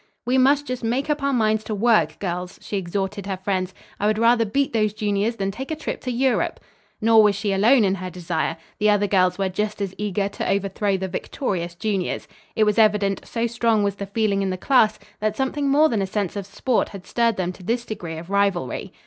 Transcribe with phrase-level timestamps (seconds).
[0.25, 3.71] "We must just make up our minds to work, girls," she exhorted her friends.
[3.99, 6.59] "I would rather beat those juniors than take a trip to Europe."
[6.99, 8.57] Nor was she alone in her desire.
[8.79, 12.27] The other girls were just as eager to overthrow the victorious juniors.
[12.55, 16.01] It was evident, so strong was the feeling in the class, that something more than
[16.01, 18.91] a sense of sport had stirred them to this degree of rivalry.